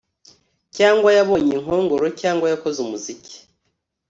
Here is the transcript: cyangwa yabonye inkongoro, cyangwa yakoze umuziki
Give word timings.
cyangwa 0.75 1.09
yabonye 1.17 1.51
inkongoro, 1.57 2.05
cyangwa 2.21 2.45
yakoze 2.51 2.77
umuziki 2.85 3.35